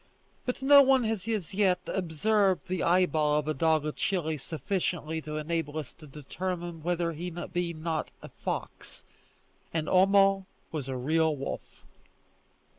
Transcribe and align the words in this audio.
But 0.47 0.63
no 0.63 0.81
one 0.81 1.03
has 1.03 1.27
as 1.27 1.53
yet 1.53 1.79
observed 1.85 2.67
the 2.67 2.81
eyeball 2.81 3.37
of 3.37 3.47
a 3.47 3.53
dog 3.53 3.85
of 3.85 3.95
Chili 3.97 4.35
sufficiently 4.35 5.21
to 5.21 5.37
enable 5.37 5.77
us 5.77 5.93
to 5.93 6.07
determine 6.07 6.81
whether 6.81 7.11
he 7.13 7.29
be 7.29 7.71
not 7.75 8.09
a 8.23 8.29
fox, 8.29 9.05
and 9.71 9.87
Homo 9.87 10.47
was 10.71 10.89
a 10.89 10.97
real 10.97 11.35
wolf. 11.35 11.83